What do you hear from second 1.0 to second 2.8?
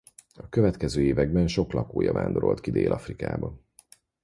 években sok lakója vándorolt ki